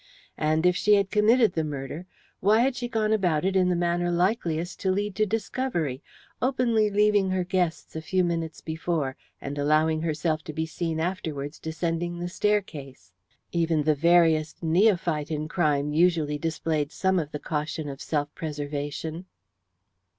And, 0.39 0.65
if 0.65 0.75
she 0.75 0.95
had 0.95 1.11
committed 1.11 1.53
the 1.53 1.63
murder, 1.63 2.07
why 2.39 2.61
had 2.61 2.75
she 2.75 2.87
gone 2.87 3.13
about 3.13 3.45
it 3.45 3.55
in 3.55 3.69
the 3.69 3.75
manner 3.75 4.09
likeliest 4.09 4.79
to 4.79 4.91
lead 4.91 5.13
to 5.17 5.27
discovery, 5.27 6.01
openly 6.41 6.89
leaving 6.89 7.29
her 7.29 7.43
guests 7.43 7.95
a 7.95 8.01
few 8.01 8.23
minutes 8.23 8.61
before, 8.61 9.15
and 9.39 9.59
allowing 9.59 10.01
herself 10.01 10.43
to 10.45 10.53
be 10.53 10.65
seen 10.65 10.99
afterwards 10.99 11.59
descending 11.59 12.17
the 12.17 12.29
staircase? 12.29 13.13
Even 13.51 13.83
the 13.83 13.93
veriest 13.93 14.63
neophyte 14.63 15.29
in 15.29 15.47
crime 15.47 15.93
usually 15.93 16.39
displayed 16.39 16.91
some 16.91 17.19
of 17.19 17.31
the 17.31 17.37
caution 17.37 17.87
of 17.87 18.01
self 18.01 18.33
preservation. 18.33 19.27